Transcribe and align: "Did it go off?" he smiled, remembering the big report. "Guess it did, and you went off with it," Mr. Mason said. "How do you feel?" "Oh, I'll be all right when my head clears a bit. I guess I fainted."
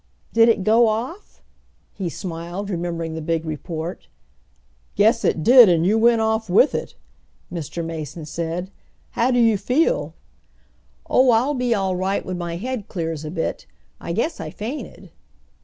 "Did 0.33 0.49
it 0.49 0.63
go 0.63 0.87
off?" 0.87 1.43
he 1.93 2.09
smiled, 2.09 2.71
remembering 2.71 3.13
the 3.13 3.21
big 3.21 3.45
report. 3.45 4.07
"Guess 4.95 5.23
it 5.23 5.43
did, 5.43 5.69
and 5.69 5.85
you 5.85 5.95
went 5.99 6.21
off 6.21 6.49
with 6.49 6.73
it," 6.73 6.95
Mr. 7.53 7.85
Mason 7.85 8.25
said. 8.25 8.71
"How 9.11 9.29
do 9.29 9.37
you 9.37 9.59
feel?" 9.59 10.15
"Oh, 11.07 11.29
I'll 11.29 11.53
be 11.53 11.75
all 11.75 11.95
right 11.95 12.25
when 12.25 12.39
my 12.39 12.55
head 12.55 12.87
clears 12.87 13.23
a 13.23 13.29
bit. 13.29 13.67
I 13.99 14.11
guess 14.11 14.39
I 14.39 14.49
fainted." 14.49 15.11